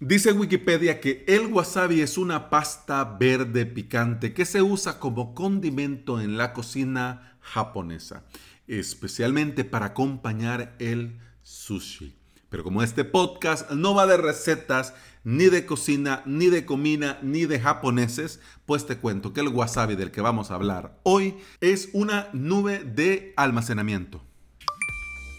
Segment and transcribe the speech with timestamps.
[0.00, 6.20] Dice Wikipedia que el wasabi es una pasta verde picante que se usa como condimento
[6.20, 8.24] en la cocina japonesa,
[8.66, 12.16] especialmente para acompañar el sushi.
[12.50, 17.46] Pero como este podcast no va de recetas, ni de cocina, ni de comida, ni
[17.46, 21.90] de japoneses, pues te cuento que el wasabi del que vamos a hablar hoy es
[21.92, 24.20] una nube de almacenamiento.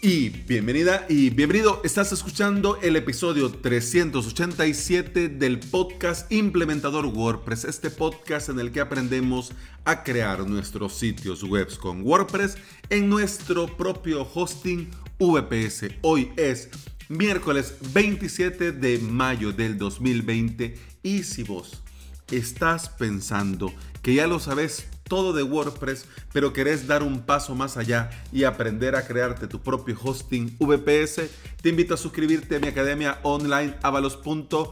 [0.08, 8.48] Y bienvenida y bienvenido, estás escuchando el episodio 387 del podcast Implementador WordPress, este podcast
[8.48, 9.50] en el que aprendemos
[9.84, 12.56] a crear nuestros sitios web con WordPress
[12.88, 14.88] en nuestro propio hosting
[15.18, 15.96] VPS.
[16.02, 16.68] Hoy es
[17.08, 21.82] miércoles 27 de mayo del 2020 y si vos
[22.30, 27.76] estás pensando que ya lo sabes todo de WordPress, pero querés dar un paso más
[27.76, 31.30] allá y aprender a crearte tu propio hosting VPS,
[31.62, 34.66] te invito a suscribirte a mi academia online avalos.sv.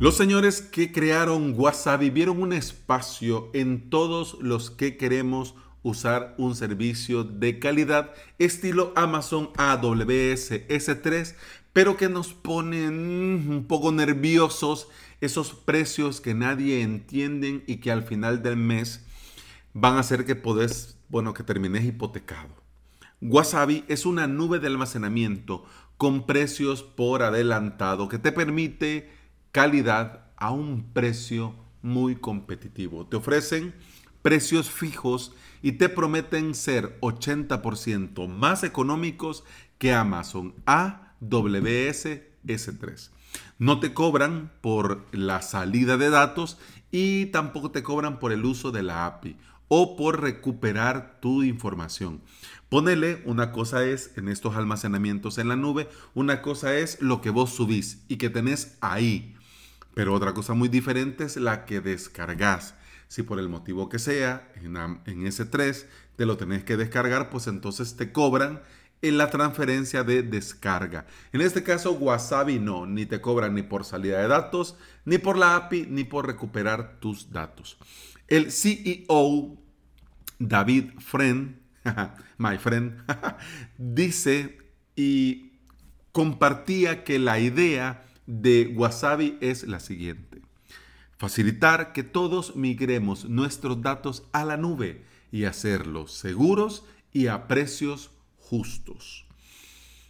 [0.00, 5.54] Los señores que crearon WhatsApp vivieron un espacio en todos los que queremos
[5.84, 11.36] usar un servicio de calidad estilo Amazon AWS S3,
[11.72, 14.88] pero que nos ponen un poco nerviosos
[15.20, 19.04] esos precios que nadie entiende y que al final del mes
[19.72, 22.54] van a hacer que podés, bueno, que termines hipotecado.
[23.20, 25.64] Wasabi es una nube de almacenamiento
[25.96, 29.10] con precios por adelantado que te permite
[29.52, 33.06] calidad a un precio muy competitivo.
[33.06, 33.74] Te ofrecen
[34.24, 39.44] precios fijos y te prometen ser 80% más económicos
[39.76, 42.06] que Amazon AWS
[42.46, 43.10] S3.
[43.58, 46.56] No te cobran por la salida de datos
[46.90, 49.36] y tampoco te cobran por el uso de la API
[49.68, 52.22] o por recuperar tu información.
[52.70, 57.28] Ponele, una cosa es en estos almacenamientos en la nube, una cosa es lo que
[57.28, 59.36] vos subís y que tenés ahí.
[59.92, 62.74] Pero otra cosa muy diferente es la que descargas.
[63.14, 65.86] Si por el motivo que sea, en, en S3
[66.16, 68.60] te lo tenés que descargar, pues entonces te cobran
[69.02, 71.06] en la transferencia de descarga.
[71.32, 75.38] En este caso, Wasabi no, ni te cobran ni por salida de datos, ni por
[75.38, 77.78] la API, ni por recuperar tus datos.
[78.26, 79.58] El CEO,
[80.40, 81.56] David Friend,
[82.38, 83.00] my friend,
[83.78, 84.58] dice
[84.96, 85.52] y
[86.10, 90.33] compartía que la idea de Wasabi es la siguiente.
[91.24, 98.10] Facilitar que todos migremos nuestros datos a la nube y hacerlos seguros y a precios
[98.36, 99.24] justos.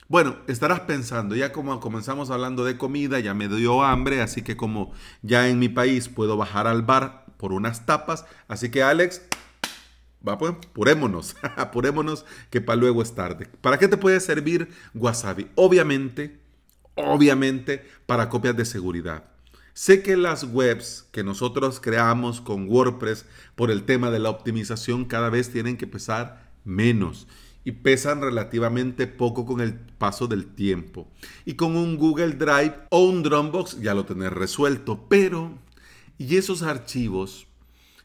[0.09, 4.57] Bueno, estarás pensando, ya como comenzamos hablando de comida, ya me dio hambre, así que
[4.57, 4.93] como
[5.23, 9.23] ya en mi país puedo bajar al bar por unas tapas, así que Alex,
[10.29, 13.49] va pues, apurémonos, apurémonos que para luego es tarde.
[13.61, 15.49] ¿Para qué te puede servir Wasabi?
[15.55, 16.41] Obviamente,
[16.97, 19.34] obviamente para copias de seguridad.
[19.77, 23.27] Sé que las webs que nosotros creamos con WordPress
[23.57, 27.27] por el tema de la optimización cada vez tienen que pesar menos
[27.65, 31.09] y pesan relativamente poco con el paso del tiempo.
[31.45, 35.59] Y con un Google Drive o un Dropbox ya lo tenés resuelto, pero
[36.19, 37.49] ¿y esos archivos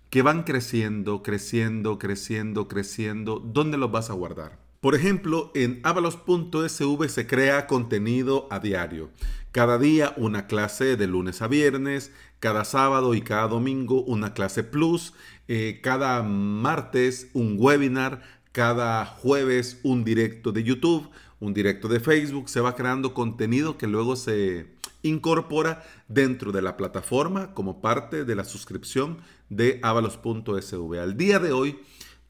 [0.10, 4.69] que van creciendo, creciendo, creciendo, creciendo, dónde los vas a guardar?
[4.82, 9.10] Por ejemplo, en avalos.sv se crea contenido a diario.
[9.52, 14.64] Cada día una clase de lunes a viernes, cada sábado y cada domingo una clase
[14.64, 15.14] plus,
[15.50, 18.22] eh, cada martes un webinar,
[18.54, 21.10] cada jueves un directo de YouTube,
[21.42, 22.48] un directo de Facebook.
[22.48, 24.68] Se va creando contenido que luego se
[25.02, 29.18] incorpora dentro de la plataforma como parte de la suscripción
[29.50, 31.00] de avalos.sv.
[31.00, 31.80] Al día de hoy,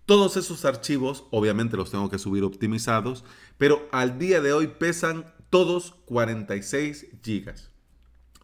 [0.10, 3.24] todos esos archivos, obviamente los tengo que subir optimizados,
[3.60, 7.70] pero al día de hoy pesan todos 46 gigas.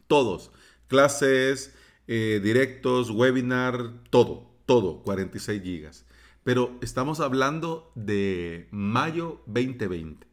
[0.05, 0.51] Todos.
[0.87, 1.73] Clases,
[2.05, 6.05] eh, directos, webinar, todo, todo, 46 gigas.
[6.43, 10.27] Pero estamos hablando de mayo 2020.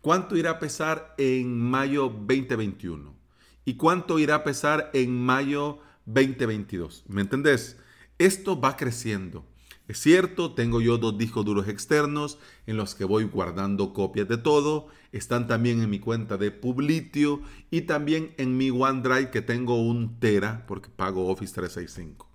[0.00, 3.14] ¿Cuánto irá a pesar en mayo 2021?
[3.64, 7.04] ¿Y cuánto irá a pesar en mayo 2022?
[7.06, 7.78] ¿Me entendés?
[8.18, 9.46] Esto va creciendo.
[9.88, 14.38] Es cierto, tengo yo dos discos duros externos en los que voy guardando copias de
[14.38, 14.86] todo.
[15.10, 20.20] Están también en mi cuenta de Publitio y también en mi OneDrive que tengo un
[20.20, 22.28] tera porque pago Office 365.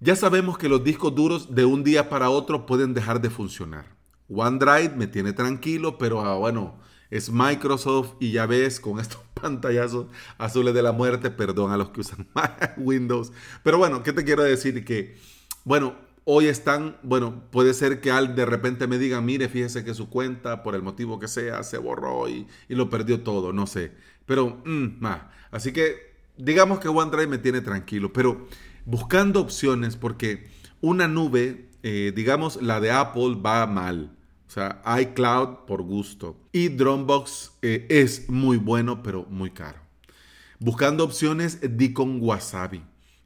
[0.00, 3.84] Ya sabemos que los discos duros de un día para otro pueden dejar de funcionar.
[4.28, 6.80] OneDrive me tiene tranquilo, pero ah, bueno,
[7.10, 10.06] es Microsoft y ya ves con estos pantallazos
[10.38, 12.28] azules de la muerte, perdón a los que usan
[12.78, 13.32] Windows.
[13.62, 14.84] Pero bueno, ¿qué te quiero decir?
[14.84, 15.18] Que,
[15.64, 19.94] bueno, hoy están, bueno, puede ser que al de repente me digan, mire, fíjese que
[19.94, 23.92] su cuenta, por el motivo que sea, se borró y, lo perdió todo, no sé.
[24.26, 25.04] Pero, mm,
[25.50, 28.46] así que digamos que OneDrive me tiene tranquilo, pero
[28.84, 30.48] buscando opciones, porque
[30.80, 34.16] una nube, eh, digamos, la de Apple va mal.
[34.46, 36.36] O sea, iCloud por gusto.
[36.52, 39.78] Y Dropbox eh, es muy bueno, pero muy caro.
[40.58, 42.82] Buscando opciones, di con Wasabi.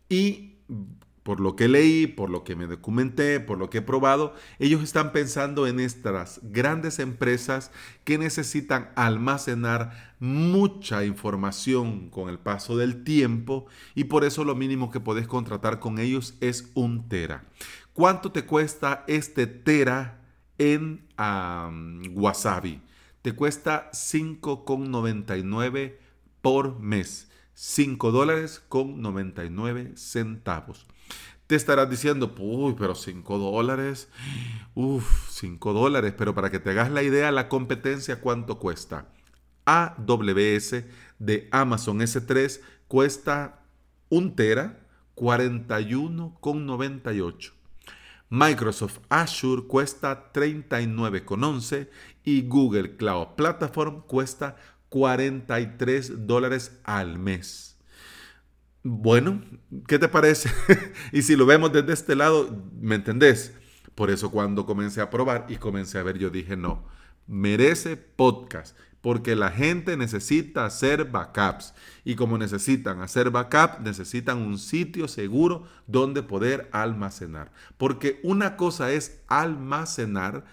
[0.09, 0.55] Y
[1.27, 4.85] por lo que leí, por lo que me documenté, por lo que he probado, ellos
[4.85, 7.73] están pensando en estas grandes empresas
[8.05, 14.93] que necesitan almacenar mucha información con el paso del tiempo y por eso lo mínimo
[14.93, 17.45] que podés contratar con ellos es un tera.
[17.93, 20.21] ¿Cuánto te cuesta este tera
[20.59, 21.09] en
[22.15, 22.83] Wasabi?
[23.23, 25.97] Te cuesta 5,99
[26.41, 27.29] por mes.
[27.55, 30.87] 5 dólares con 99 centavos.
[31.47, 34.11] Te estarás diciendo, uy, pero 5 dólares,
[34.75, 39.07] uff, 5 dólares, pero para que te hagas la idea, la competencia, ¿cuánto cuesta?
[39.65, 40.83] AWS
[41.19, 43.63] de Amazon S3 cuesta
[44.09, 44.81] un tera,
[45.15, 47.53] 41,98.
[48.29, 51.89] Microsoft Azure cuesta 39,11
[52.25, 54.57] y Google Cloud Platform cuesta
[54.89, 57.76] 43 dólares al mes.
[58.89, 59.43] Bueno,
[59.89, 60.49] ¿qué te parece?
[61.13, 63.53] y si lo vemos desde este lado, ¿me entendés?
[63.97, 66.87] Por eso cuando comencé a probar y comencé a ver, yo dije, no,
[67.27, 71.75] merece podcast, porque la gente necesita hacer backups.
[72.05, 77.51] Y como necesitan hacer backup, necesitan un sitio seguro donde poder almacenar.
[77.79, 80.45] Porque una cosa es almacenar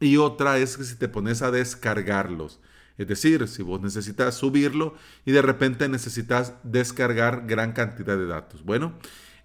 [0.00, 2.58] y otra es que si te pones a descargarlos.
[2.98, 4.94] Es decir, si vos necesitas subirlo
[5.24, 8.64] y de repente necesitas descargar gran cantidad de datos.
[8.64, 8.94] Bueno,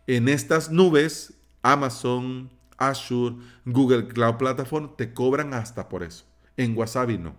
[0.05, 3.35] en estas nubes, Amazon, Azure,
[3.65, 6.25] Google Cloud Platform te cobran hasta por eso.
[6.55, 7.35] En Wasabi no.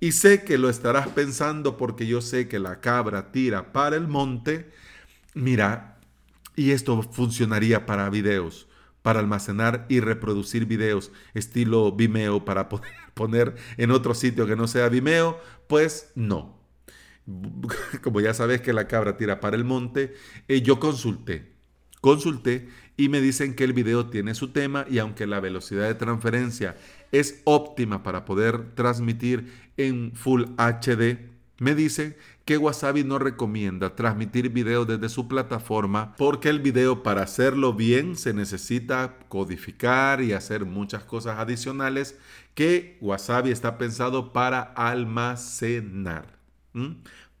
[0.00, 4.08] Y sé que lo estarás pensando porque yo sé que la cabra tira para el
[4.08, 4.70] monte.
[5.34, 5.98] Mira,
[6.56, 8.68] y esto funcionaría para videos
[9.02, 14.66] para almacenar y reproducir videos estilo Vimeo para poder poner en otro sitio que no
[14.66, 16.58] sea Vimeo, pues no.
[18.02, 20.14] Como ya sabes que la cabra tira para el monte,
[20.48, 21.52] eh, yo consulté,
[22.00, 25.94] consulté y me dicen que el video tiene su tema y aunque la velocidad de
[25.94, 26.76] transferencia
[27.10, 31.31] es óptima para poder transmitir en Full HD,
[31.62, 37.22] me dicen que Wasabi no recomienda transmitir video desde su plataforma porque el video para
[37.22, 42.18] hacerlo bien se necesita codificar y hacer muchas cosas adicionales
[42.54, 46.36] que Wasabi está pensado para almacenar.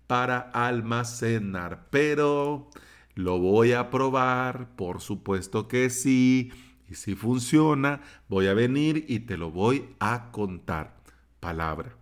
[0.06, 1.88] Para almacenar.
[1.90, 2.70] Pero
[3.16, 6.52] lo voy a probar, por supuesto que sí.
[6.88, 10.94] Y si funciona, voy a venir y te lo voy a contar.
[11.40, 12.01] Palabra.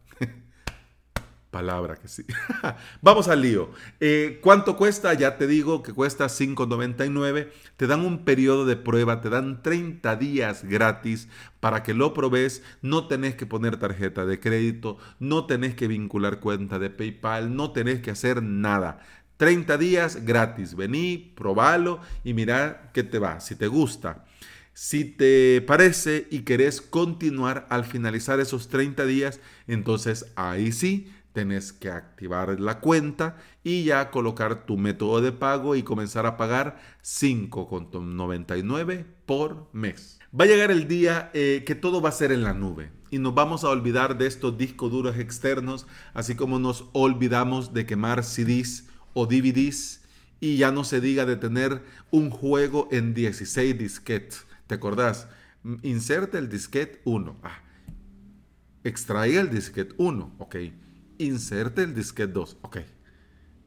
[1.51, 2.25] Palabra que sí.
[3.03, 3.71] Vamos al lío.
[3.99, 5.13] Eh, ¿Cuánto cuesta?
[5.15, 7.49] Ya te digo que cuesta 5.99.
[7.77, 12.63] Te dan un periodo de prueba, te dan 30 días gratis para que lo probes.
[12.83, 17.73] No tenés que poner tarjeta de crédito, no tenés que vincular cuenta de PayPal, no
[17.73, 19.01] tenés que hacer nada.
[19.37, 20.77] 30 días gratis.
[20.77, 23.41] Vení, probalo y mira qué te va.
[23.41, 24.25] Si te gusta.
[24.73, 31.73] Si te parece y querés continuar al finalizar esos 30 días, entonces ahí sí tenés
[31.73, 36.81] que activar la cuenta y ya colocar tu método de pago y comenzar a pagar
[37.03, 40.19] 5,99 por mes.
[40.39, 43.19] Va a llegar el día eh, que todo va a ser en la nube y
[43.19, 48.25] nos vamos a olvidar de estos discos duros externos, así como nos olvidamos de quemar
[48.25, 50.03] CDs o DVDs
[50.41, 54.47] y ya no se diga de tener un juego en 16 disquetes.
[54.67, 55.29] ¿Te acordás?
[55.83, 57.37] Inserte el disquete 1.
[57.43, 57.63] Ah.
[58.83, 60.37] Extraiga el disquete 1.
[60.39, 60.57] Ok
[61.21, 62.59] inserte el disquete 2.
[62.63, 62.79] Ok.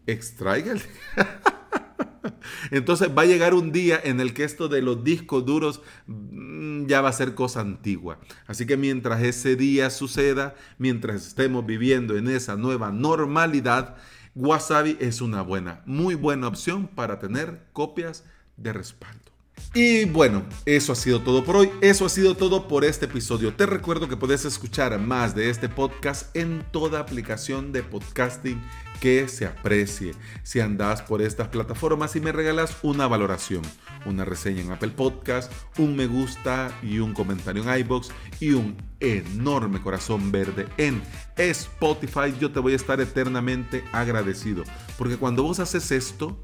[0.05, 0.81] Extraiga el...
[2.72, 6.86] Entonces va a llegar un día en el que esto de los discos duros mm,
[6.88, 8.19] ya va a ser cosa antigua.
[8.48, 13.98] Así que mientras ese día suceda, mientras estemos viviendo en esa nueva normalidad,
[14.36, 18.24] Wasabi es una buena, muy buena opción para tener copias
[18.57, 19.32] de respaldo.
[19.75, 21.72] Y bueno, eso ha sido todo por hoy.
[21.81, 23.55] Eso ha sido todo por este episodio.
[23.55, 28.62] Te recuerdo que puedes escuchar más de este podcast en toda aplicación de podcasting
[29.00, 30.13] que se aprecie.
[30.43, 33.63] Si andas por estas plataformas y me regalas una valoración,
[34.05, 38.77] una reseña en Apple Podcast, un me gusta y un comentario en iBox y un
[39.00, 41.01] enorme corazón verde en
[41.36, 44.63] Spotify, yo te voy a estar eternamente agradecido.
[45.00, 46.38] Porque cuando vos haces esto,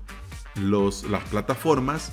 [0.55, 2.11] los, las plataformas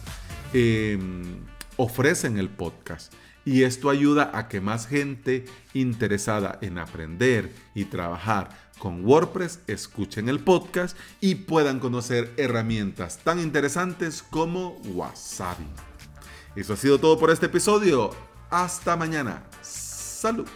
[1.76, 3.12] ofrecen el podcast.
[3.44, 10.28] Y esto ayuda a que más gente interesada en aprender y trabajar con WordPress escuchen
[10.28, 15.66] el podcast y puedan conocer herramientas tan interesantes como Wasabi.
[16.56, 18.10] Eso ha sido todo por este episodio.
[18.50, 19.44] Hasta mañana.
[19.62, 20.46] Salud.